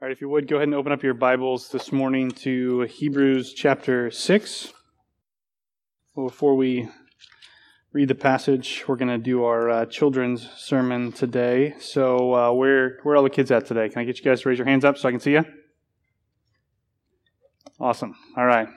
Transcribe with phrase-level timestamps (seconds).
[0.00, 2.82] All right, if you would, go ahead and open up your Bibles this morning to
[2.82, 4.72] Hebrews chapter 6.
[6.14, 6.88] Well, before we
[7.92, 11.74] read the passage, we're going to do our uh, children's sermon today.
[11.80, 13.88] So, uh, where, where are all the kids at today?
[13.88, 15.44] Can I get you guys to raise your hands up so I can see you?
[17.80, 18.14] Awesome.
[18.36, 18.68] All right.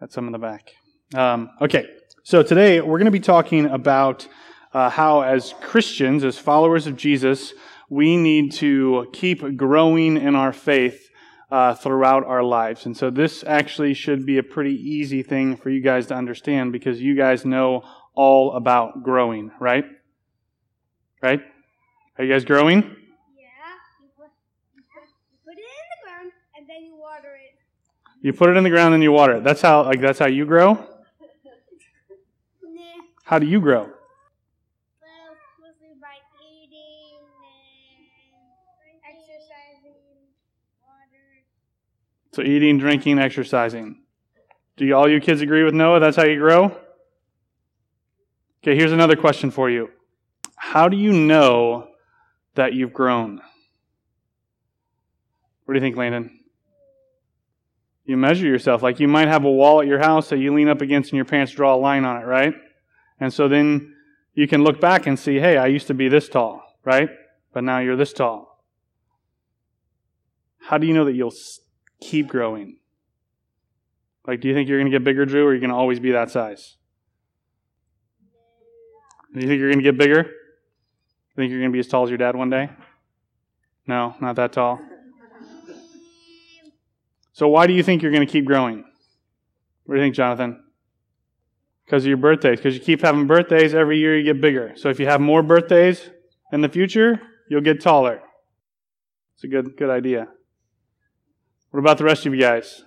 [0.00, 0.74] Got some in the back.
[1.14, 1.84] Um, okay,
[2.22, 4.26] so today we're going to be talking about
[4.72, 7.52] uh, how, as Christians, as followers of Jesus,
[7.88, 11.10] we need to keep growing in our faith
[11.50, 12.84] uh, throughout our lives.
[12.86, 16.72] And so this actually should be a pretty easy thing for you guys to understand
[16.72, 17.82] because you guys know
[18.14, 19.84] all about growing, right?
[21.22, 21.40] Right?
[22.18, 22.82] Are you guys growing?
[22.82, 22.88] Yeah,
[24.02, 24.28] you put,
[24.74, 24.82] you
[25.44, 27.58] put, it in the ground and then you water it.
[28.20, 29.44] You put it in the ground and you water it.
[29.44, 30.74] That's how like that's how you grow?
[32.62, 33.84] Nah, How do you grow?
[33.84, 35.30] well,
[35.60, 37.22] mostly by eating
[38.84, 39.94] and exercising,
[40.82, 41.46] water.
[42.38, 44.00] So eating, drinking, exercising.
[44.76, 45.98] Do you, all you kids agree with Noah?
[45.98, 46.66] That's how you grow?
[48.62, 49.90] Okay, here's another question for you.
[50.54, 51.88] How do you know
[52.54, 53.40] that you've grown?
[55.64, 56.38] What do you think, Landon?
[58.04, 58.84] You measure yourself.
[58.84, 61.16] Like you might have a wall at your house that you lean up against and
[61.16, 62.54] your parents draw a line on it, right?
[63.18, 63.96] And so then
[64.34, 67.08] you can look back and see, hey, I used to be this tall, right?
[67.52, 68.62] But now you're this tall.
[70.60, 71.32] How do you know that you'll
[72.00, 72.76] keep growing?
[74.26, 75.76] Like, do you think you're going to get bigger, Drew, or are you going to
[75.76, 76.76] always be that size?
[79.32, 80.30] Do you think you're going to get bigger?
[81.38, 82.68] Think you're going to be as tall as your dad one day?
[83.86, 84.80] No, not that tall.
[87.32, 88.84] So, why do you think you're going to keep growing?
[89.84, 90.64] What do you think, Jonathan?
[91.84, 92.58] Because of your birthdays.
[92.58, 94.72] Because you keep having birthdays, every year you get bigger.
[94.74, 96.10] So, if you have more birthdays
[96.52, 98.20] in the future, you'll get taller.
[99.36, 100.26] It's a good, good idea.
[101.70, 102.82] What about the rest of you guys?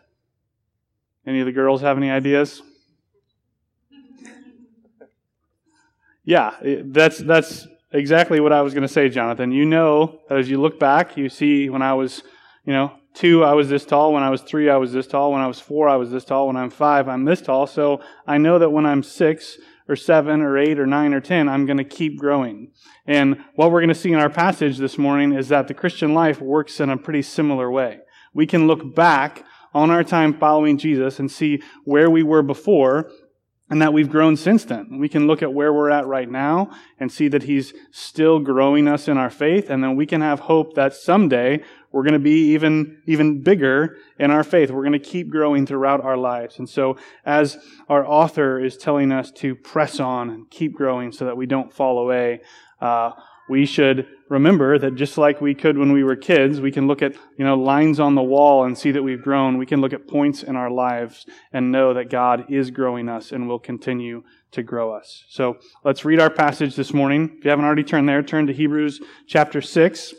[1.25, 2.61] Any of the girls have any ideas?
[6.23, 9.51] Yeah, that's that's exactly what I was going to say, Jonathan.
[9.51, 12.23] You know that as you look back, you see when I was,
[12.65, 14.13] you know, two, I was this tall.
[14.13, 15.31] When I was three, I was this tall.
[15.31, 16.47] When I was four, I was this tall.
[16.47, 17.67] When I'm five, I'm this tall.
[17.67, 19.57] So I know that when I'm six
[19.89, 22.71] or seven or eight or nine or ten, I'm going to keep growing.
[23.05, 26.13] And what we're going to see in our passage this morning is that the Christian
[26.13, 27.99] life works in a pretty similar way.
[28.33, 33.09] We can look back on our time following Jesus and see where we were before
[33.71, 34.99] and that we've grown since then.
[34.99, 38.85] We can look at where we're at right now and see that He's still growing
[38.85, 42.19] us in our faith, and then we can have hope that someday we're going to
[42.19, 44.71] be even, even bigger in our faith.
[44.71, 46.59] We're going to keep growing throughout our lives.
[46.59, 51.23] And so, as our author is telling us to press on and keep growing so
[51.23, 52.41] that we don't fall away,
[52.81, 53.11] uh,
[53.49, 57.01] we should remember that just like we could when we were kids, we can look
[57.01, 59.57] at, you know, lines on the wall and see that we've grown.
[59.57, 63.33] We can look at points in our lives and know that God is growing us
[63.33, 65.25] and will continue to grow us.
[65.27, 67.35] So let's read our passage this morning.
[67.37, 70.13] If you haven't already turned there, turn to Hebrews chapter 6.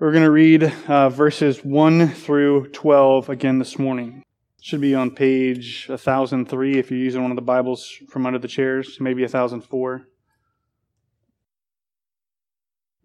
[0.00, 4.24] We're going to read uh, verses 1 through 12 again this morning.
[4.60, 8.48] Should be on page 1003 if you're using one of the Bibles from under the
[8.48, 10.07] chairs, maybe 1004.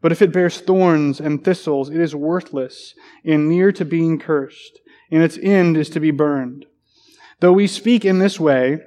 [0.00, 2.94] But if it bears thorns and thistles, it is worthless
[3.24, 6.66] and near to being cursed, and its end is to be burned.
[7.40, 8.80] Though we speak in this way,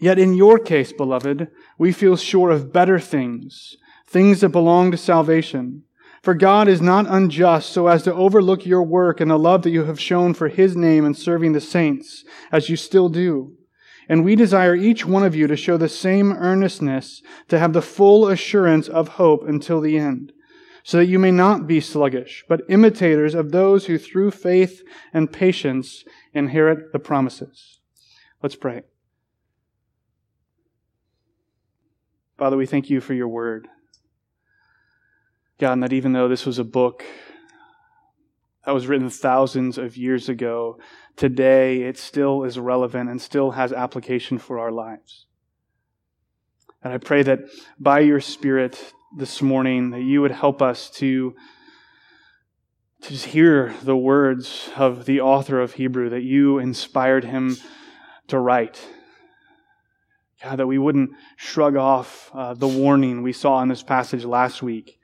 [0.00, 1.48] yet in your case, beloved,
[1.78, 5.84] we feel sure of better things, things that belong to salvation.
[6.22, 9.70] For God is not unjust so as to overlook your work and the love that
[9.70, 13.54] you have shown for his name in serving the saints, as you still do.
[14.08, 17.82] And we desire each one of you to show the same earnestness, to have the
[17.82, 20.32] full assurance of hope until the end,
[20.82, 24.82] so that you may not be sluggish, but imitators of those who through faith
[25.12, 27.80] and patience inherit the promises.
[28.42, 28.82] Let's pray.
[32.38, 33.68] Father, we thank you for your word.
[35.58, 37.04] God, and that even though this was a book
[38.64, 40.78] that was written thousands of years ago,
[41.16, 45.26] today it still is relevant and still has application for our lives.
[46.82, 47.40] And I pray that
[47.78, 51.34] by your Spirit this morning, that you would help us to,
[53.02, 57.56] to just hear the words of the author of Hebrew, that you inspired him
[58.28, 58.80] to write.
[60.42, 64.62] God, that we wouldn't shrug off uh, the warning we saw in this passage last
[64.62, 64.98] week.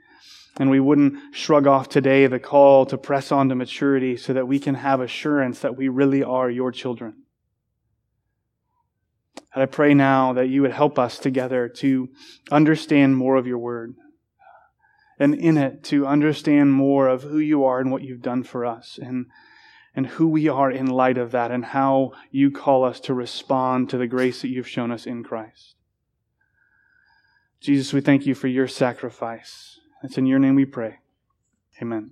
[0.59, 4.47] And we wouldn't shrug off today the call to press on to maturity so that
[4.47, 7.24] we can have assurance that we really are your children.
[9.55, 12.09] I pray now that you would help us together to
[12.51, 13.95] understand more of your word.
[15.19, 18.67] And in it, to understand more of who you are and what you've done for
[18.67, 18.99] us.
[19.01, 19.27] And,
[19.95, 21.53] and who we are in light of that.
[21.53, 25.23] And how you call us to respond to the grace that you've shown us in
[25.23, 25.77] Christ.
[27.61, 29.79] Jesus, we thank you for your sacrifice.
[30.03, 30.99] It's in your name we pray.
[31.81, 32.11] Amen.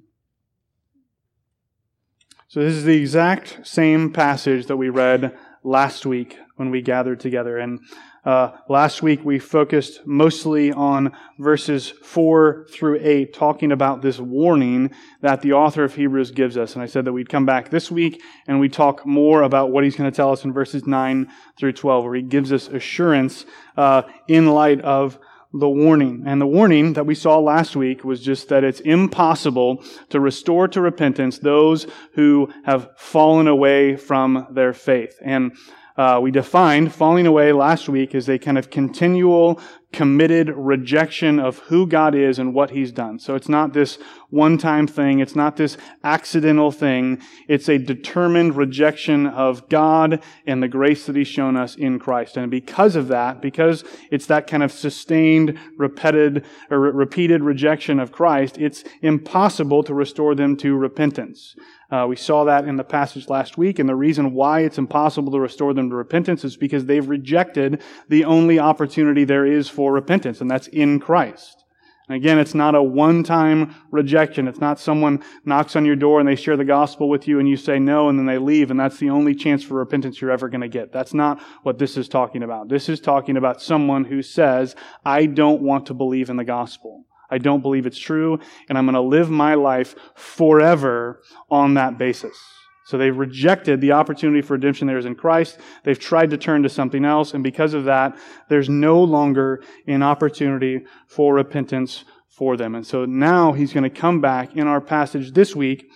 [2.48, 7.18] So, this is the exact same passage that we read last week when we gathered
[7.18, 7.58] together.
[7.58, 7.80] And
[8.24, 11.10] uh, last week we focused mostly on
[11.40, 14.92] verses 4 through 8, talking about this warning
[15.22, 16.74] that the author of Hebrews gives us.
[16.74, 19.82] And I said that we'd come back this week and we talk more about what
[19.82, 21.28] he's going to tell us in verses 9
[21.58, 23.44] through 12, where he gives us assurance
[23.76, 25.18] uh, in light of
[25.52, 26.22] the warning.
[26.24, 30.68] And the warning that we saw last week was just that it's impossible to restore
[30.68, 35.18] to repentance those who have fallen away from their faith.
[35.20, 35.56] And
[35.96, 39.60] uh, we defined falling away last week as a kind of continual,
[39.92, 43.18] committed rejection of who God is and what He's done.
[43.18, 43.98] So it's not this
[44.30, 45.20] one time thing.
[45.20, 47.20] It's not this accidental thing.
[47.46, 52.38] It's a determined rejection of God and the grace that He's shown us in Christ.
[52.38, 58.12] And because of that, because it's that kind of sustained, repeated, or repeated rejection of
[58.12, 61.54] Christ, it's impossible to restore them to repentance.
[61.92, 65.30] Uh, we saw that in the passage last week, and the reason why it's impossible
[65.30, 69.92] to restore them to repentance is because they've rejected the only opportunity there is for
[69.92, 71.62] repentance, and that's in Christ.
[72.08, 74.48] And again, it's not a one-time rejection.
[74.48, 77.48] It's not someone knocks on your door and they share the gospel with you and
[77.48, 80.32] you say no and then they leave and that's the only chance for repentance you're
[80.32, 80.92] ever going to get.
[80.92, 82.68] That's not what this is talking about.
[82.68, 84.74] This is talking about someone who says,
[85.04, 87.06] I don't want to believe in the gospel.
[87.32, 88.38] I don't believe it's true,
[88.68, 92.36] and I'm going to live my life forever on that basis.
[92.84, 95.58] So they've rejected the opportunity for redemption there is in Christ.
[95.82, 98.18] They've tried to turn to something else, and because of that,
[98.48, 102.74] there's no longer an opportunity for repentance for them.
[102.74, 105.90] And so now he's going to come back in our passage this week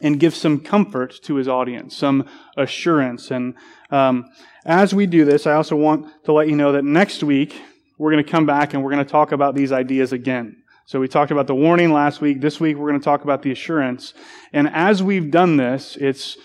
[0.00, 3.30] and give some comfort to his audience, some assurance.
[3.30, 3.54] And
[3.90, 4.30] um,
[4.64, 7.60] as we do this, I also want to let you know that next week
[8.02, 10.56] we're going to come back and we're going to talk about these ideas again.
[10.86, 12.40] So we talked about the warning last week.
[12.40, 14.12] This week we're going to talk about the assurance.
[14.52, 16.36] And as we've done this, it's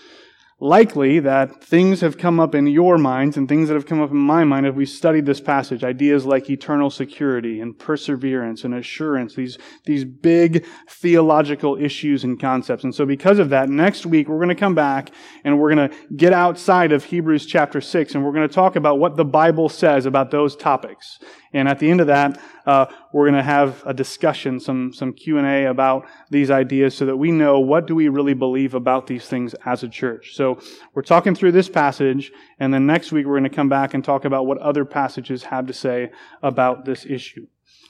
[0.60, 4.10] likely that things have come up in your minds and things that have come up
[4.10, 5.84] in my mind as we studied this passage.
[5.84, 12.82] Ideas like eternal security and perseverance and assurance, these, these big theological issues and concepts.
[12.82, 15.10] And so because of that, next week we're going to come back
[15.44, 18.74] and we're going to get outside of Hebrews chapter 6 and we're going to talk
[18.74, 21.20] about what the Bible says about those topics.
[21.52, 25.12] And at the end of that, uh, we're going to have a discussion, some some
[25.12, 28.74] Q and A about these ideas, so that we know what do we really believe
[28.74, 30.34] about these things as a church.
[30.34, 30.60] So
[30.94, 34.04] we're talking through this passage, and then next week we're going to come back and
[34.04, 36.10] talk about what other passages have to say
[36.42, 37.46] about this issue.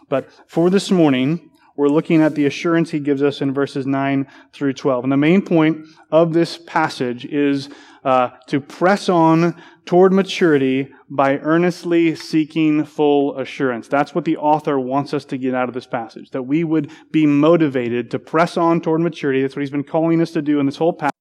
[0.09, 4.27] But for this morning, we're looking at the assurance he gives us in verses 9
[4.53, 5.05] through 12.
[5.05, 7.69] And the main point of this passage is
[8.05, 9.55] uh, to press on
[9.89, 13.89] toward maturity by earnestly seeking full assurance.
[13.89, 16.91] That's what the author wants us to get out of this passage, that we would
[17.11, 19.41] be motivated to press on toward maturity.
[19.41, 21.15] That's what he's been calling us to do in this whole passage.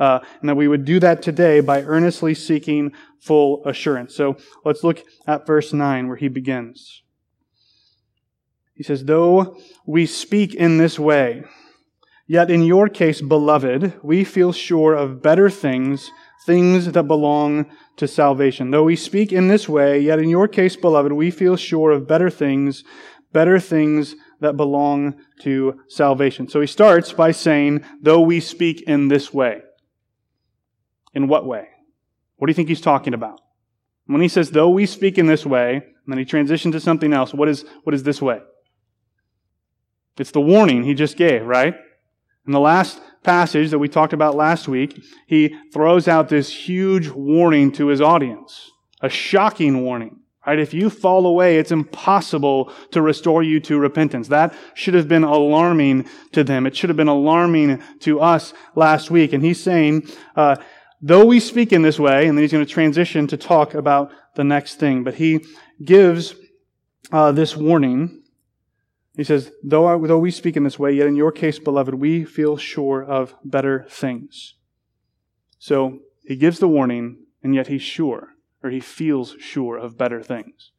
[0.00, 4.16] Uh, and that we would do that today by earnestly seeking full assurance.
[4.16, 7.02] So let's look at verse 9 where he begins.
[8.72, 11.44] He says, Though we speak in this way,
[12.26, 16.10] yet in your case, beloved, we feel sure of better things
[16.44, 18.70] things that belong to salvation.
[18.70, 22.08] Though we speak in this way, yet in your case, beloved, we feel sure of
[22.08, 22.84] better things,
[23.32, 26.48] better things that belong to salvation.
[26.48, 29.62] So he starts by saying, though we speak in this way.
[31.14, 31.68] In what way?
[32.36, 33.40] What do you think he's talking about?
[34.06, 37.12] When he says, though we speak in this way, and then he transitions to something
[37.12, 38.40] else, what is, what is this way?
[40.18, 41.74] It's the warning he just gave, right?
[42.46, 47.08] In the last passage that we talked about last week, he throws out this huge
[47.08, 50.18] warning to his audience, a shocking warning.
[50.44, 50.58] Right?
[50.58, 54.26] If you fall away, it's impossible to restore you to repentance.
[54.26, 56.66] That should have been alarming to them.
[56.66, 59.32] It should have been alarming to us last week.
[59.32, 60.56] And he's saying, uh,
[61.00, 64.10] though we speak in this way, and then he's going to transition to talk about
[64.34, 65.44] the next thing, but he
[65.84, 66.34] gives
[67.12, 68.21] uh, this warning.
[69.16, 71.94] He says, though, I, though we speak in this way, yet in your case, beloved,
[71.94, 74.54] we feel sure of better things.
[75.58, 80.22] So he gives the warning, and yet he's sure or he feels sure of better
[80.22, 80.70] things.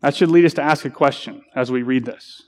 [0.00, 2.42] That should lead us to ask a question as we read this.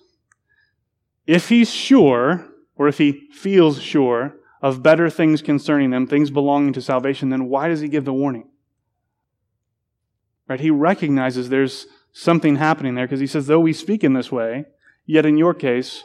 [1.26, 2.46] If he's sure,
[2.76, 7.46] or if he feels sure of better things concerning them, things belonging to salvation, then
[7.46, 8.48] why does he give the warning?
[10.48, 10.60] Right?
[10.60, 14.64] He recognizes there's something happening there because he says, though we speak in this way,
[15.08, 16.04] yet in your case,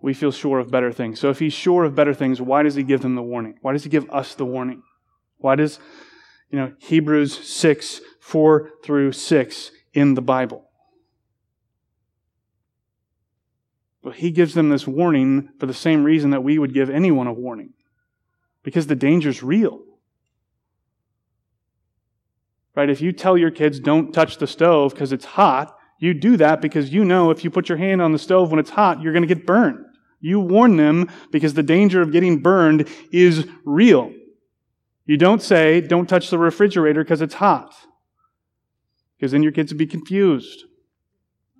[0.00, 1.18] we feel sure of better things.
[1.18, 3.58] So if he's sure of better things, why does he give them the warning?
[3.62, 4.84] Why does he give us the warning?
[5.38, 5.80] Why does
[6.54, 10.70] you know, Hebrews 6, 4 through 6 in the Bible.
[14.04, 17.26] But he gives them this warning for the same reason that we would give anyone
[17.26, 17.72] a warning
[18.62, 19.80] because the danger's real.
[22.76, 22.88] Right?
[22.88, 26.60] If you tell your kids don't touch the stove because it's hot, you do that
[26.60, 29.12] because you know if you put your hand on the stove when it's hot, you're
[29.12, 29.84] going to get burned.
[30.20, 34.12] You warn them because the danger of getting burned is real.
[35.06, 37.74] You don't say, don't touch the refrigerator because it's hot.
[39.16, 40.64] Because then your kids would be confused.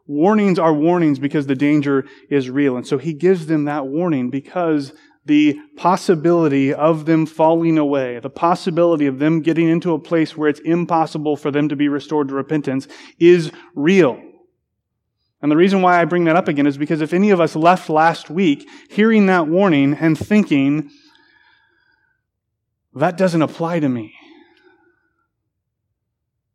[0.06, 2.76] Warnings are warnings because the danger is real.
[2.76, 4.92] And so he gives them that warning because
[5.26, 10.48] the possibility of them falling away, the possibility of them getting into a place where
[10.48, 12.86] it's impossible for them to be restored to repentance
[13.18, 14.20] is real.
[15.44, 17.54] And the reason why I bring that up again is because if any of us
[17.54, 20.90] left last week hearing that warning and thinking,
[22.94, 24.14] that doesn't apply to me,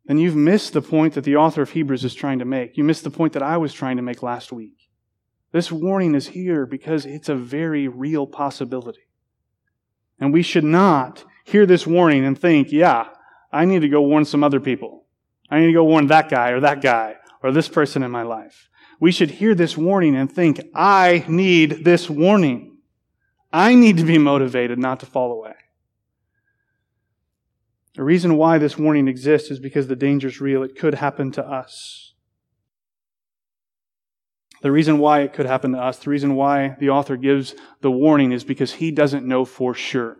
[0.06, 2.76] then you've missed the point that the author of Hebrews is trying to make.
[2.76, 4.88] You missed the point that I was trying to make last week.
[5.52, 9.06] This warning is here because it's a very real possibility.
[10.18, 13.10] And we should not hear this warning and think, yeah,
[13.52, 15.06] I need to go warn some other people.
[15.48, 18.22] I need to go warn that guy or that guy or this person in my
[18.22, 18.66] life.
[19.00, 22.76] We should hear this warning and think, I need this warning.
[23.50, 25.54] I need to be motivated not to fall away.
[27.94, 30.62] The reason why this warning exists is because the danger is real.
[30.62, 32.12] It could happen to us.
[34.62, 37.90] The reason why it could happen to us, the reason why the author gives the
[37.90, 40.18] warning is because he doesn't know for sure.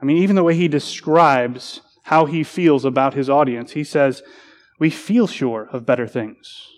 [0.00, 4.22] I mean, even the way he describes how he feels about his audience, he says,
[4.78, 6.77] We feel sure of better things.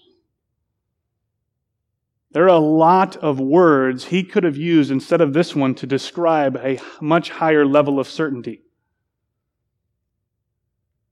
[2.32, 5.86] There are a lot of words he could have used instead of this one to
[5.86, 8.62] describe a much higher level of certainty.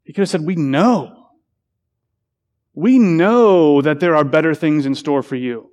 [0.04, 1.30] He could have said, We know.
[2.72, 5.72] We know that there are better things in store for you.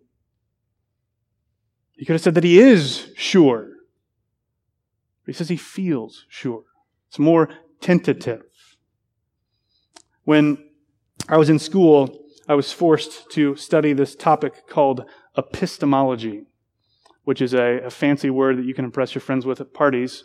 [1.93, 3.69] He could have said that he is sure.
[5.27, 6.63] He says he feels sure.
[7.07, 7.49] It's more
[7.79, 8.43] tentative.
[10.23, 10.57] When
[11.29, 15.05] I was in school, I was forced to study this topic called
[15.37, 16.43] epistemology,
[17.23, 20.23] which is a, a fancy word that you can impress your friends with at parties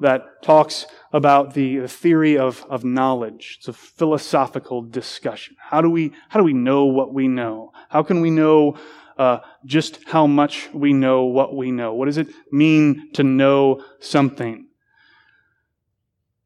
[0.00, 3.56] that talks about the theory of, of knowledge.
[3.58, 5.56] It's a philosophical discussion.
[5.58, 7.72] How do we, how do we know what we know?
[7.88, 8.76] How can we know
[9.16, 11.94] uh, just how much we know what we know?
[11.94, 14.66] What does it mean to know something?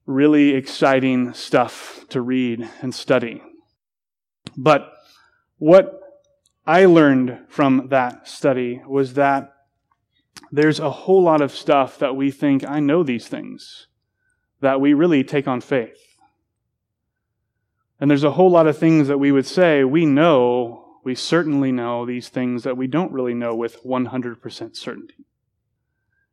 [0.04, 3.42] Really exciting stuff to read and study.
[4.56, 4.92] But
[5.58, 6.00] what
[6.66, 9.52] I learned from that study was that
[10.50, 13.86] there's a whole lot of stuff that we think, I know these things,
[14.60, 16.16] that we really take on faith.
[18.00, 21.72] And there's a whole lot of things that we would say, we know, we certainly
[21.72, 25.24] know these things that we don't really know with 100% certainty.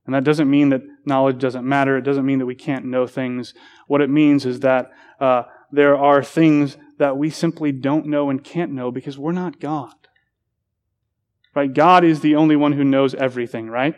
[0.05, 1.95] And that doesn't mean that knowledge doesn't matter.
[1.95, 3.53] It doesn't mean that we can't know things.
[3.87, 8.43] What it means is that uh, there are things that we simply don't know and
[8.43, 9.93] can't know because we're not God.
[11.55, 11.71] Right?
[11.71, 13.95] God is the only one who knows everything, right?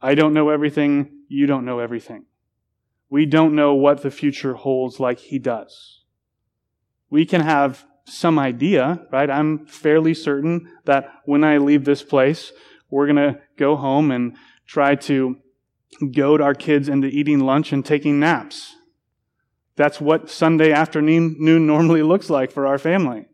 [0.00, 1.24] I don't know everything.
[1.28, 2.24] You don't know everything.
[3.10, 6.04] We don't know what the future holds like He does.
[7.10, 9.30] We can have some idea, right?
[9.30, 12.52] I'm fairly certain that when I leave this place,
[12.90, 14.36] we're going to go home and
[14.66, 15.36] try to
[16.12, 18.74] goad our kids into eating lunch and taking naps.
[19.76, 23.26] That's what Sunday afternoon noon normally looks like for our family.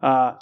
[0.00, 0.34] Uh,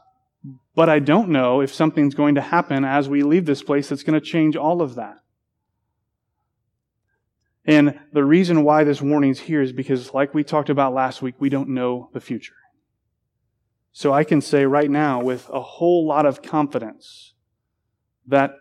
[0.75, 4.03] but I don't know if something's going to happen as we leave this place that's
[4.03, 5.21] going to change all of that.
[7.65, 11.23] And the reason why this warning is here is because, like we talked about last
[11.23, 12.57] week, we don't know the future.
[13.93, 17.33] So I can say right now with a whole lot of confidence
[18.27, 18.57] that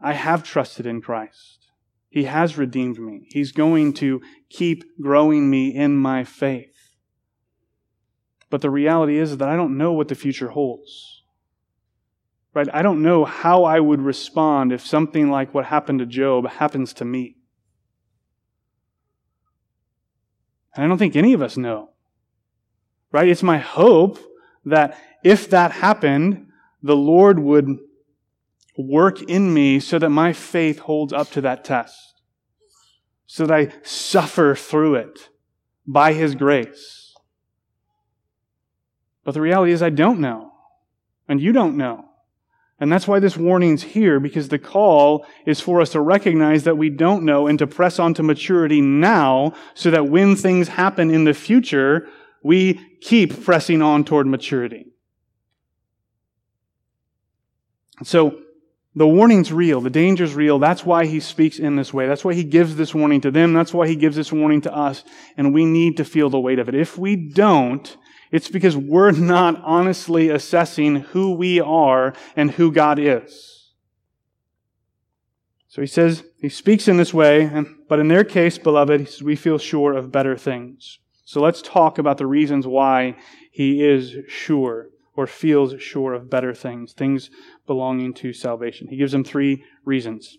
[0.00, 1.70] I have trusted in Christ.
[2.10, 3.26] He has redeemed me.
[3.30, 6.75] He's going to keep growing me in my faith.
[8.50, 11.22] But the reality is that I don't know what the future holds.
[12.54, 12.68] Right?
[12.72, 16.92] I don't know how I would respond if something like what happened to Job happens
[16.94, 17.36] to me.
[20.74, 21.90] And I don't think any of us know.
[23.12, 23.28] Right?
[23.28, 24.18] It's my hope
[24.64, 26.46] that if that happened,
[26.82, 27.78] the Lord would
[28.78, 32.20] work in me so that my faith holds up to that test.
[33.26, 35.28] So that I suffer through it
[35.86, 37.05] by His grace.
[39.26, 40.52] But the reality is, I don't know.
[41.28, 42.04] And you don't know.
[42.78, 46.78] And that's why this warning's here, because the call is for us to recognize that
[46.78, 51.10] we don't know and to press on to maturity now so that when things happen
[51.10, 52.06] in the future,
[52.44, 54.86] we keep pressing on toward maturity.
[58.04, 58.38] So,
[58.94, 59.80] the warning's real.
[59.80, 60.58] The danger's real.
[60.58, 62.06] That's why he speaks in this way.
[62.06, 63.52] That's why he gives this warning to them.
[63.52, 65.02] That's why he gives this warning to us.
[65.36, 66.74] And we need to feel the weight of it.
[66.74, 67.94] If we don't,
[68.30, 73.72] it's because we're not honestly assessing who we are and who God is.
[75.68, 77.50] So he says, he speaks in this way,
[77.88, 80.98] but in their case, beloved, he says, we feel sure of better things.
[81.24, 83.16] So let's talk about the reasons why
[83.50, 87.30] he is sure or feels sure of better things, things
[87.66, 88.88] belonging to salvation.
[88.88, 90.36] He gives them three reasons.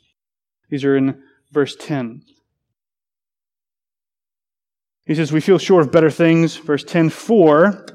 [0.70, 2.24] These are in verse 10.
[5.08, 6.58] He says, We feel sure of better things.
[6.58, 7.86] Verse 10 For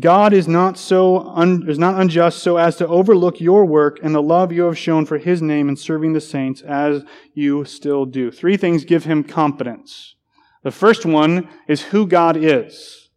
[0.00, 4.14] God is not, so un, is not unjust so as to overlook your work and
[4.14, 8.06] the love you have shown for his name in serving the saints as you still
[8.06, 8.30] do.
[8.30, 10.16] Three things give him confidence.
[10.62, 13.10] The first one is who God is.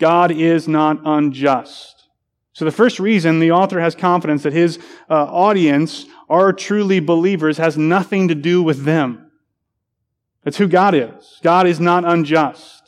[0.00, 2.08] God is not unjust.
[2.54, 4.78] So the first reason the author has confidence that his
[5.08, 9.30] uh, audience are truly believers has nothing to do with them.
[10.44, 11.38] It's who God is.
[11.42, 12.79] God is not unjust.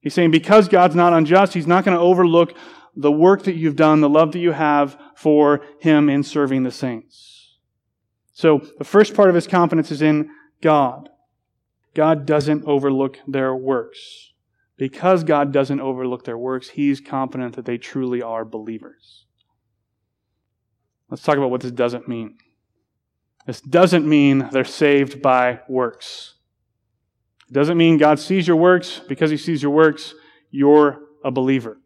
[0.00, 2.56] He's saying because God's not unjust, he's not going to overlook
[2.96, 6.70] the work that you've done, the love that you have for him in serving the
[6.70, 7.58] saints.
[8.32, 10.30] So the first part of his confidence is in
[10.62, 11.10] God.
[11.94, 14.30] God doesn't overlook their works.
[14.80, 19.26] Because God doesn't overlook their works, He's confident that they truly are believers.
[21.10, 22.38] Let's talk about what this doesn't mean.
[23.46, 26.36] This doesn't mean they're saved by works.
[27.52, 29.00] Doesn't mean God sees your works.
[29.08, 30.14] Because He sees your works,
[30.50, 31.78] you're a believer.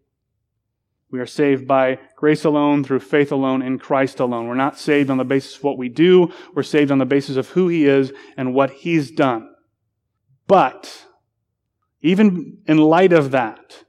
[1.11, 4.49] We are saved by grace alone, through faith alone, in Christ alone.
[4.49, 6.33] We're not saved on the basis of what we do.
[6.55, 9.49] We're saved on the basis of who He is and what He's done.
[10.49, 11.07] But,
[12.03, 13.85] even in light of that,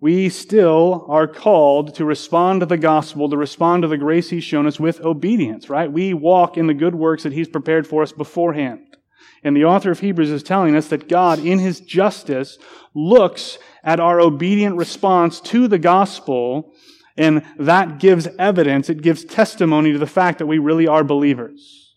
[0.00, 4.44] we still are called to respond to the gospel, to respond to the grace He's
[4.44, 5.92] shown us with obedience, right?
[5.92, 8.96] We walk in the good works that He's prepared for us beforehand.
[9.42, 12.58] And the author of Hebrews is telling us that God, in His justice,
[12.94, 16.74] looks at our obedient response to the gospel,
[17.16, 21.96] and that gives evidence, it gives testimony to the fact that we really are believers.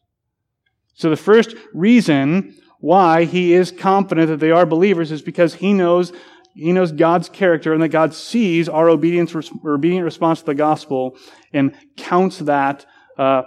[0.96, 5.74] So the first reason why he is confident that they are believers is because he
[5.74, 6.14] knows
[6.56, 9.34] he knows God's character and that God sees our obedience,
[9.66, 11.18] obedient response to the gospel
[11.52, 12.86] and counts that
[13.18, 13.42] uh,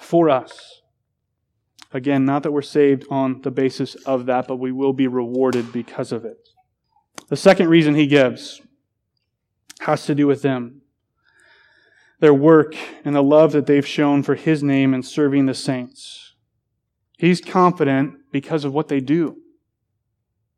[0.00, 0.81] for us.
[1.92, 5.72] Again, not that we're saved on the basis of that, but we will be rewarded
[5.72, 6.48] because of it.
[7.28, 8.60] The second reason he gives
[9.80, 10.82] has to do with them.
[12.20, 16.34] Their work and the love that they've shown for his name in serving the saints.
[17.18, 19.36] He's confident because of what they do.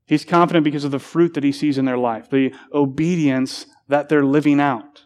[0.07, 4.09] He's confident because of the fruit that he sees in their life, the obedience that
[4.09, 5.05] they're living out.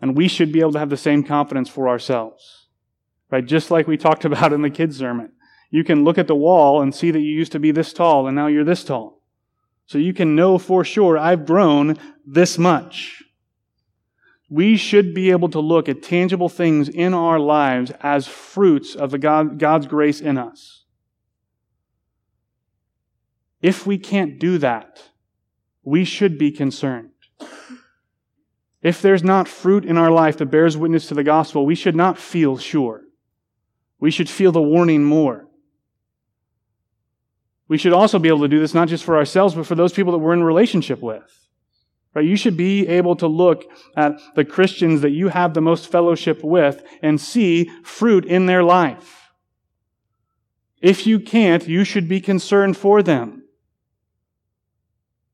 [0.00, 2.63] And we should be able to have the same confidence for ourselves.
[3.34, 3.44] Right?
[3.44, 5.32] Just like we talked about in the kids' sermon.
[5.68, 8.28] You can look at the wall and see that you used to be this tall
[8.28, 9.20] and now you're this tall.
[9.86, 13.24] So you can know for sure I've grown this much.
[14.48, 19.10] We should be able to look at tangible things in our lives as fruits of
[19.10, 20.84] the God, God's grace in us.
[23.60, 25.02] If we can't do that,
[25.82, 27.10] we should be concerned.
[28.80, 31.96] If there's not fruit in our life that bears witness to the gospel, we should
[31.96, 33.03] not feel sure.
[34.00, 35.48] We should feel the warning more.
[37.68, 39.92] We should also be able to do this not just for ourselves, but for those
[39.92, 41.48] people that we're in relationship with.
[42.14, 42.24] Right?
[42.24, 43.64] You should be able to look
[43.96, 48.62] at the Christians that you have the most fellowship with and see fruit in their
[48.62, 49.32] life.
[50.80, 53.44] If you can't, you should be concerned for them.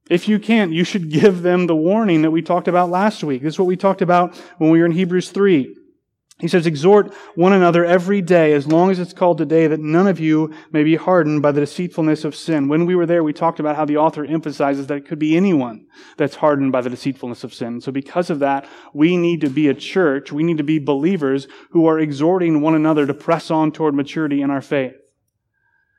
[0.08, 3.42] If you can't, you should give them the warning that we talked about last week.
[3.42, 5.76] This is what we talked about when we were in Hebrews 3.
[6.40, 10.06] He says, exhort one another every day, as long as it's called today, that none
[10.06, 12.68] of you may be hardened by the deceitfulness of sin.
[12.68, 15.36] When we were there, we talked about how the author emphasizes that it could be
[15.36, 17.80] anyone that's hardened by the deceitfulness of sin.
[17.80, 21.46] So because of that, we need to be a church, we need to be believers
[21.70, 24.94] who are exhorting one another to press on toward maturity in our faith.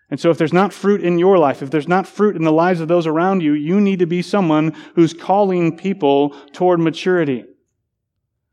[0.09, 2.51] And so if there's not fruit in your life, if there's not fruit in the
[2.51, 7.45] lives of those around you, you need to be someone who's calling people toward maturity.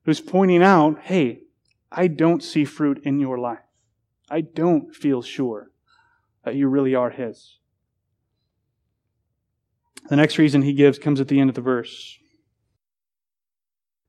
[0.04, 1.40] Who's pointing out, hey,
[1.90, 3.58] I don't see fruit in your life.
[4.30, 5.70] I don't feel sure
[6.44, 7.58] that you really are His.
[10.08, 12.18] The next reason he gives comes at the end of the verse.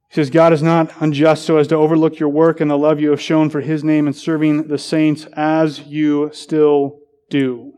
[0.10, 3.00] He says, God is not unjust so as to overlook your work and the love
[3.00, 7.74] you have shown for his name in serving the saints as you still do.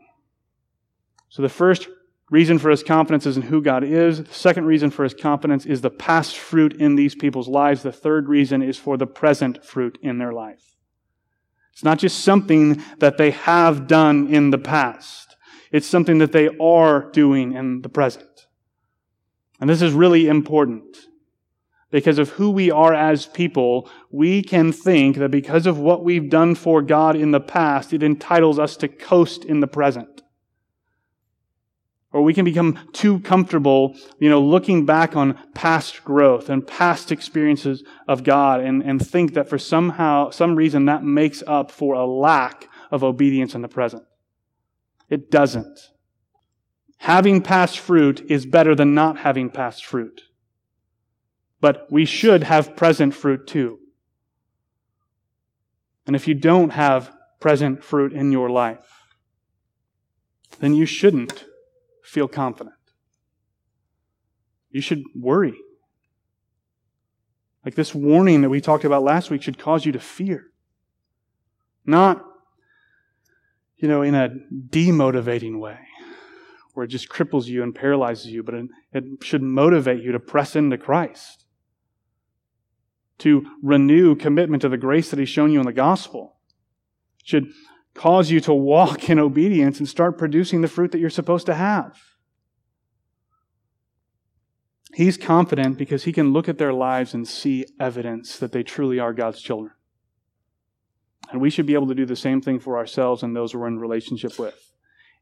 [1.28, 1.88] So the first
[2.32, 4.24] reason for his confidence is in who God is.
[4.30, 7.82] Second reason for his confidence is the past fruit in these people's lives.
[7.82, 10.74] The third reason is for the present fruit in their life.
[11.74, 15.36] It's not just something that they have done in the past.
[15.70, 18.46] It's something that they are doing in the present.
[19.60, 20.96] And this is really important.
[21.90, 26.30] Because of who we are as people, we can think that because of what we've
[26.30, 30.21] done for God in the past, it entitles us to coast in the present.
[32.12, 37.10] Or we can become too comfortable, you know, looking back on past growth and past
[37.10, 41.94] experiences of God and, and think that for somehow, some reason that makes up for
[41.94, 44.02] a lack of obedience in the present.
[45.08, 45.90] It doesn't.
[46.98, 50.22] Having past fruit is better than not having past fruit.
[51.60, 53.78] But we should have present fruit too.
[56.06, 59.06] And if you don't have present fruit in your life,
[60.60, 61.46] then you shouldn't
[62.12, 62.76] feel confident.
[64.70, 65.54] You should worry.
[67.64, 70.50] Like this warning that we talked about last week should cause you to fear.
[71.86, 72.22] Not,
[73.78, 74.28] you know, in a
[74.68, 75.78] demotivating way
[76.74, 78.56] where it just cripples you and paralyzes you, but
[78.92, 81.46] it should motivate you to press into Christ,
[83.18, 86.36] to renew commitment to the grace that He's shown you in the gospel.
[87.20, 87.52] It should
[87.94, 91.54] cause you to walk in obedience and start producing the fruit that you're supposed to
[91.54, 91.98] have.
[94.94, 98.98] He's confident because he can look at their lives and see evidence that they truly
[98.98, 99.72] are God's children.
[101.30, 103.66] And we should be able to do the same thing for ourselves and those we're
[103.68, 104.72] in relationship with.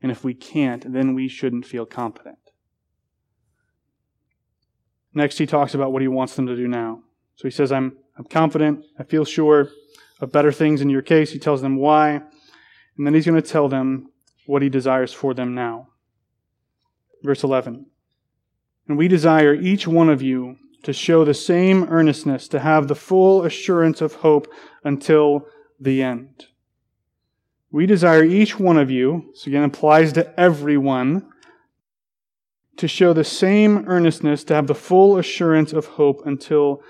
[0.02, 2.38] And if we can't, then we shouldn't feel confident.
[5.14, 7.02] Next, he talks about what he wants them to do now.
[7.36, 9.68] So he says, I'm, I'm confident, I feel sure
[10.20, 11.32] of better things in your case.
[11.32, 12.22] He tells them why.
[12.96, 14.10] And then he's going to tell them
[14.46, 15.88] what he desires for them now.
[17.22, 17.86] Verse 11.
[18.88, 22.94] And we desire each one of you to show the same earnestness, to have the
[22.94, 24.48] full assurance of hope
[24.82, 25.46] until
[25.78, 26.46] the end.
[27.70, 31.28] We desire each one of you, so again applies to everyone,
[32.78, 36.82] to show the same earnestness, to have the full assurance of hope until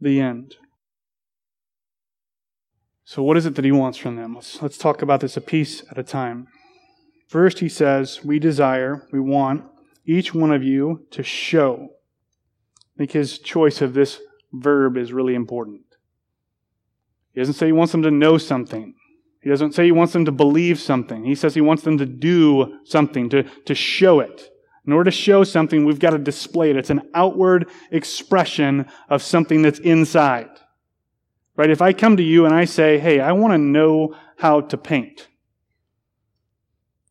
[0.00, 0.56] the end.
[3.08, 4.34] So, what is it that he wants from them?
[4.34, 6.46] Let's, let's talk about this a piece at a time.
[7.26, 9.64] First, he says, We desire, we want
[10.04, 11.88] each one of you to show.
[12.76, 14.20] I think his choice of this
[14.52, 15.84] verb is really important.
[17.32, 18.94] He doesn't say he wants them to know something.
[19.40, 21.24] He doesn't say he wants them to believe something.
[21.24, 24.50] He says he wants them to do something, to, to show it.
[24.86, 26.76] In order to show something, we've got to display it.
[26.76, 30.50] It's an outward expression of something that's inside.
[31.58, 31.70] Right?
[31.70, 34.78] If I come to you and I say, hey, I want to know how to
[34.78, 35.26] paint,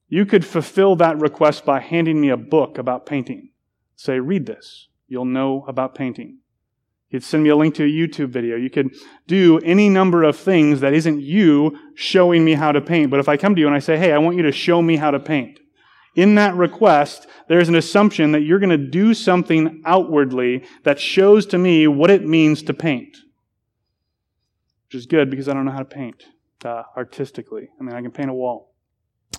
[0.08, 3.50] you could fulfill that request by handing me a book about painting.
[3.98, 4.88] Say, read this.
[5.10, 6.38] You'll know about painting.
[7.10, 8.56] You could send me a link to a YouTube video.
[8.56, 8.96] You could
[9.28, 13.12] do any number of things that isn't you showing me how to paint.
[13.12, 14.82] But if I come to you and I say, hey, I want you to show
[14.82, 15.60] me how to paint,
[16.16, 21.46] in that request, there's an assumption that you're going to do something outwardly that shows
[21.48, 23.18] to me what it means to paint
[24.88, 26.26] which is good because I don't know how to paint
[26.64, 27.70] uh, artistically.
[27.80, 28.74] I mean, I can paint a wall.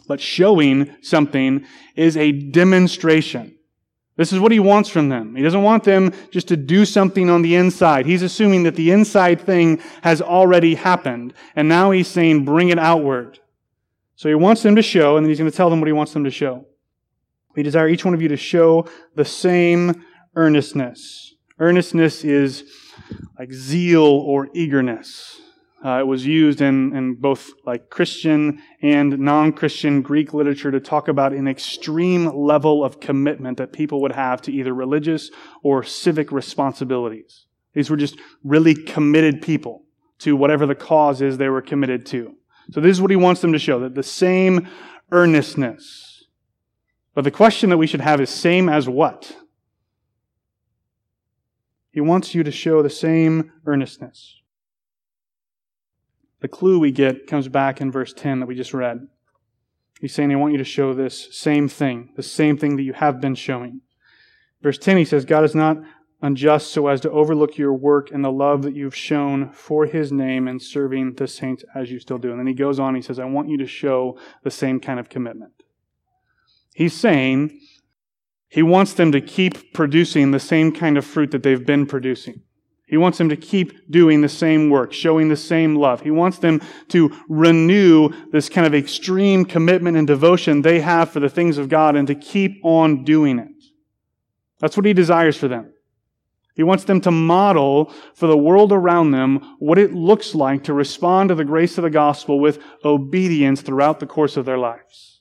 [0.07, 1.65] But showing something
[1.97, 3.55] is a demonstration.
[4.17, 5.37] This is what he wants from them.
[5.37, 8.05] He doesn't want them just to do something on the inside.
[8.05, 11.35] He's assuming that the inside thing has already happened.
[11.55, 13.39] And now he's saying, bring it outward.
[14.17, 15.93] So he wants them to show, and then he's going to tell them what he
[15.93, 16.67] wants them to show.
[17.55, 21.35] We desire each one of you to show the same earnestness.
[21.61, 22.65] Earnestness is
[23.39, 25.41] like zeal or eagerness.
[25.85, 31.07] Uh, it was used in, in both like Christian and non-Christian Greek literature to talk
[31.07, 35.31] about an extreme level of commitment that people would have to either religious
[35.63, 37.47] or civic responsibilities.
[37.75, 39.85] These were just really committed people
[40.19, 42.35] to whatever the cause is they were committed to.
[42.73, 44.69] So this is what he wants them to show, that the same
[45.13, 46.25] earnestness.
[47.15, 49.37] But the question that we should have is same as what?
[51.99, 54.37] He wants you to show the same earnestness.
[56.39, 59.09] The clue we get comes back in verse 10 that we just read.
[60.01, 62.93] He's saying, I want you to show this same thing, the same thing that you
[62.93, 63.81] have been showing.
[64.63, 65.79] Verse 10, he says, God is not
[66.23, 70.13] unjust so as to overlook your work and the love that you've shown for his
[70.13, 72.31] name and serving the saints as you still do.
[72.31, 75.01] And then he goes on, he says, I want you to show the same kind
[75.01, 75.65] of commitment.
[76.75, 77.59] He's saying
[78.49, 82.43] he wants them to keep producing the same kind of fruit that they've been producing.
[82.87, 86.01] He wants them to keep doing the same work, showing the same love.
[86.01, 91.21] He wants them to renew this kind of extreme commitment and devotion they have for
[91.21, 93.49] the things of God and to keep on doing it.
[94.59, 95.75] That's what he desires for them.
[96.55, 100.73] He wants them to model for the world around them what it looks like to
[100.73, 105.21] respond to the grace of the gospel with obedience throughout the course of their lives.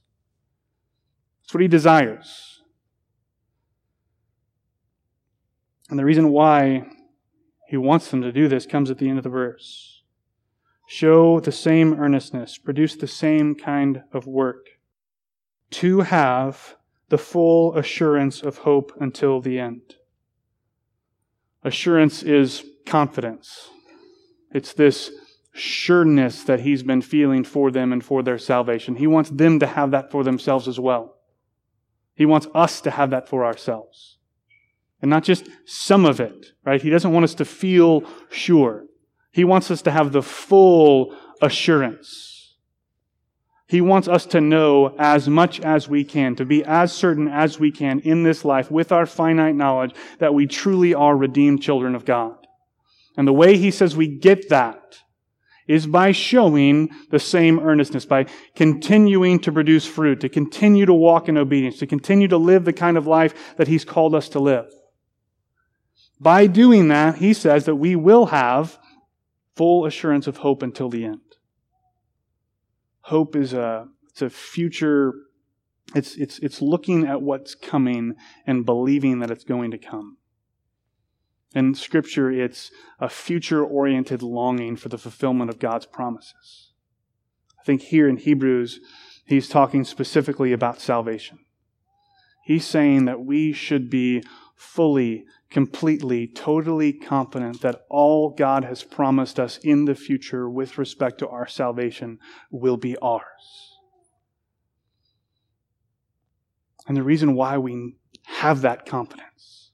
[1.42, 2.57] That's what he desires.
[5.90, 6.88] And the reason why
[7.68, 10.02] he wants them to do this comes at the end of the verse.
[10.88, 14.68] Show the same earnestness, produce the same kind of work,
[15.72, 16.76] to have
[17.10, 19.96] the full assurance of hope until the end.
[21.64, 23.70] Assurance is confidence.
[24.54, 25.12] It's this
[25.54, 28.96] sureness that he's been feeling for them and for their salvation.
[28.96, 31.18] He wants them to have that for themselves as well.
[32.16, 34.17] He wants us to have that for ourselves.
[35.02, 36.82] And not just some of it, right?
[36.82, 38.86] He doesn't want us to feel sure.
[39.32, 42.56] He wants us to have the full assurance.
[43.68, 47.60] He wants us to know as much as we can, to be as certain as
[47.60, 51.94] we can in this life with our finite knowledge that we truly are redeemed children
[51.94, 52.38] of God.
[53.18, 55.00] And the way he says we get that
[55.68, 61.28] is by showing the same earnestness, by continuing to produce fruit, to continue to walk
[61.28, 64.40] in obedience, to continue to live the kind of life that he's called us to
[64.40, 64.72] live.
[66.20, 68.80] By doing that, he says that we will have
[69.56, 71.22] full assurance of hope until the end.
[73.02, 75.14] Hope is a, it's a future,
[75.96, 80.18] it's, it's, it's looking at what's coming and believing that it's going to come.
[81.56, 86.74] In Scripture, it's a future oriented longing for the fulfillment of God's promises.
[87.60, 88.80] I think here in Hebrews,
[89.26, 91.40] he's talking specifically about salvation.
[92.44, 94.24] He's saying that we should be
[94.56, 101.20] fully completely, totally confident that all God has promised us in the future with respect
[101.20, 102.20] to our salvation
[102.52, 103.78] will be ours.
[106.88, 109.72] And the reason why we have that confidence,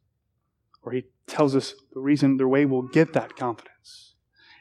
[0.81, 3.72] or he tells us the reason, the way we'll get that confidence,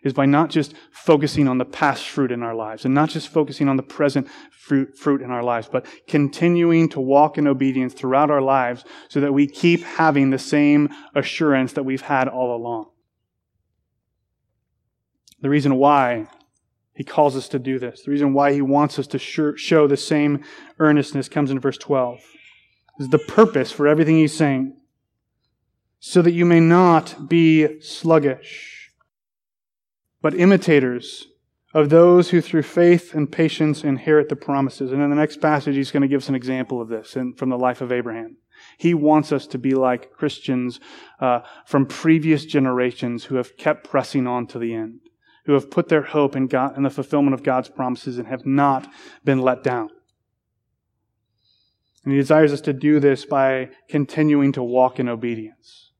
[0.03, 3.29] is by not just focusing on the past fruit in our lives and not just
[3.29, 7.95] focusing on the present fruit, fruit in our lives, but continuing to walk in obedience
[7.95, 12.57] throughout our lives so that we keep having the same assurance that we've had all
[12.57, 12.87] along.
[15.41, 16.29] The reason why
[16.95, 19.97] he calls us to do this, the reason why he wants us to show the
[19.97, 20.45] same
[20.79, 22.19] earnestness comes in verse 12.
[22.99, 24.77] This is the purpose for everything he's saying.
[26.05, 28.82] So that you may not be sluggish
[30.23, 31.27] but imitators
[31.75, 34.93] of those who through faith and patience inherit the promises.
[34.93, 37.35] And in the next passage, he's going to give us an example of this in,
[37.35, 38.37] from the life of Abraham.
[38.79, 40.79] He wants us to be like Christians
[41.19, 45.01] uh, from previous generations who have kept pressing on to the end,
[45.47, 48.47] who have put their hope in God in the fulfillment of God's promises and have
[48.47, 48.89] not
[49.25, 49.89] been let down.
[52.05, 55.92] And he desires us to do this by continuing to walk in obedience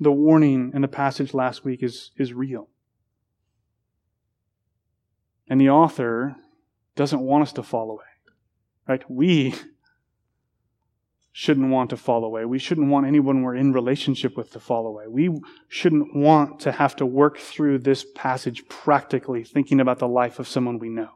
[0.00, 2.68] the warning in the passage last week is, is real.
[5.48, 6.36] And the author
[6.96, 8.04] doesn't want us to fall away.
[8.88, 9.02] Right?
[9.10, 9.54] We
[11.32, 12.44] shouldn't want to fall away.
[12.44, 15.06] We shouldn't want anyone we're in relationship with to fall away.
[15.08, 20.38] We shouldn't want to have to work through this passage practically thinking about the life
[20.38, 21.10] of someone we know.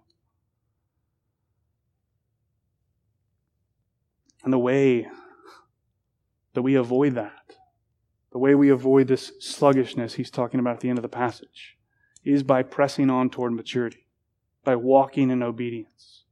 [4.44, 5.08] And the way
[6.54, 7.57] that we avoid that
[8.32, 11.76] the way we avoid this sluggishness he's talking about at the end of the passage
[12.24, 14.06] is by pressing on toward maturity,
[14.64, 16.24] by walking in obedience.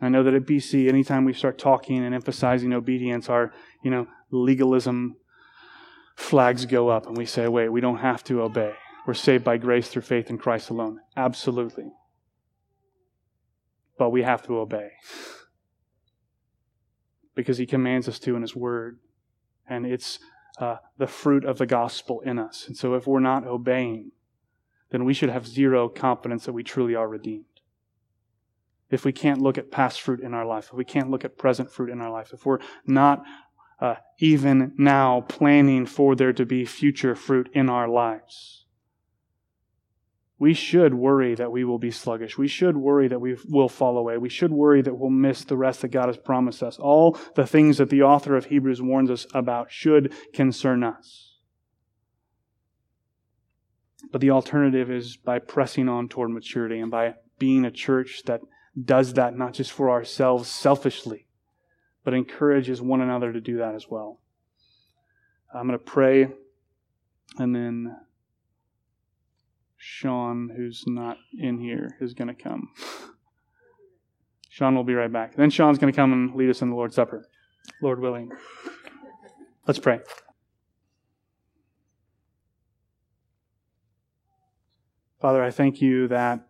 [0.00, 4.06] I know that at BC, anytime we start talking and emphasizing obedience, our, you know,
[4.30, 5.16] legalism
[6.16, 8.74] flags go up and we say, wait, we don't have to obey.
[9.06, 11.00] We're saved by grace through faith in Christ alone.
[11.16, 11.92] Absolutely.
[13.98, 14.90] But we have to obey.
[17.34, 18.98] Because he commands us to in his word.
[19.68, 20.18] And it's
[20.58, 22.66] uh, the fruit of the gospel in us.
[22.66, 24.12] And so if we're not obeying,
[24.90, 27.44] then we should have zero confidence that we truly are redeemed.
[28.88, 31.36] If we can't look at past fruit in our life, if we can't look at
[31.36, 33.24] present fruit in our life, if we're not
[33.80, 38.65] uh, even now planning for there to be future fruit in our lives,
[40.38, 42.36] we should worry that we will be sluggish.
[42.36, 44.18] We should worry that we will fall away.
[44.18, 46.78] We should worry that we'll miss the rest that God has promised us.
[46.78, 51.38] All the things that the author of Hebrews warns us about should concern us.
[54.12, 58.40] But the alternative is by pressing on toward maturity and by being a church that
[58.82, 61.26] does that not just for ourselves selfishly,
[62.04, 64.20] but encourages one another to do that as well.
[65.54, 66.28] I'm going to pray
[67.38, 67.96] and then
[69.88, 72.70] Sean, who's not in here, is going to come.
[74.50, 75.36] Sean will be right back.
[75.36, 77.24] Then Sean's going to come and lead us in the Lord's Supper,
[77.80, 78.30] Lord willing.
[79.64, 80.00] Let's pray.
[85.20, 86.48] Father, I thank you that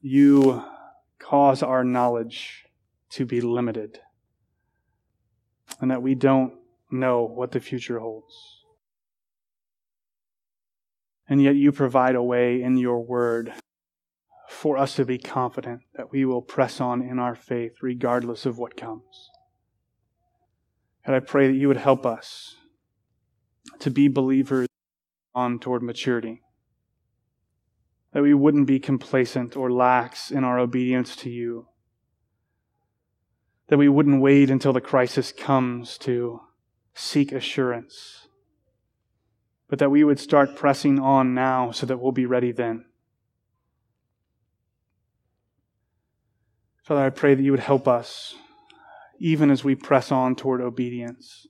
[0.00, 0.64] you
[1.18, 2.64] cause our knowledge
[3.10, 4.00] to be limited
[5.78, 6.54] and that we don't
[6.90, 8.63] know what the future holds.
[11.28, 13.52] And yet you provide a way in your word
[14.48, 18.58] for us to be confident that we will press on in our faith regardless of
[18.58, 19.30] what comes.
[21.04, 22.56] And I pray that you would help us
[23.78, 24.68] to be believers
[25.34, 26.42] on toward maturity.
[28.12, 31.66] That we wouldn't be complacent or lax in our obedience to you.
[33.68, 36.40] That we wouldn't wait until the crisis comes to
[36.94, 38.23] seek assurance
[39.68, 42.84] but that we would start pressing on now so that we'll be ready then.
[46.82, 48.34] Father, I pray that you would help us,
[49.18, 51.46] even as we press on toward obedience,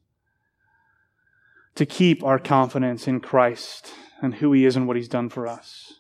[1.74, 5.48] to keep our confidence in Christ and who He is and what He's done for
[5.48, 5.94] us.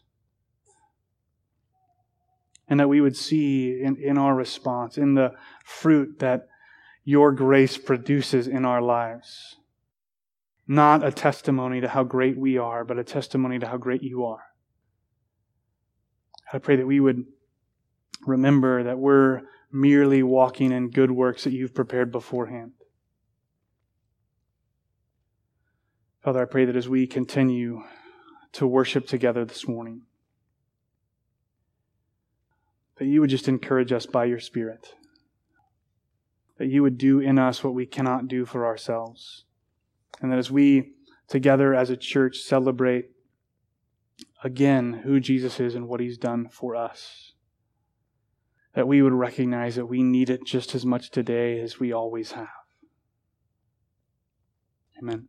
[2.68, 5.32] And that we would see in, in our response, in the
[5.64, 6.46] fruit that
[7.02, 9.56] your grace produces in our lives
[10.66, 14.24] not a testimony to how great we are, but a testimony to how great you
[14.24, 14.44] are.
[16.52, 17.24] I pray that we would
[18.26, 22.72] remember that we're merely walking in good works that you've prepared beforehand.
[26.22, 27.82] Father, I pray that as we continue
[28.52, 30.02] to worship together this morning,
[32.96, 34.94] that you would just encourage us by your Spirit,
[36.56, 39.44] that you would do in us what we cannot do for ourselves
[40.20, 40.92] and that as we
[41.28, 43.10] together as a church celebrate
[44.42, 47.32] again who Jesus is and what he's done for us,
[48.74, 52.32] that we would recognize that we need it just as much today as we always
[52.32, 52.48] have.
[54.98, 55.28] Amen.